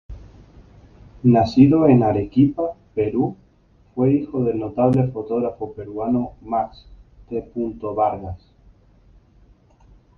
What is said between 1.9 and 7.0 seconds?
Arequipa, Perú, fue hijo del notable fotógrafo peruano Max